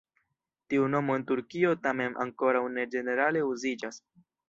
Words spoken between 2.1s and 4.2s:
ankoraŭ ne ĝenerale uziĝas.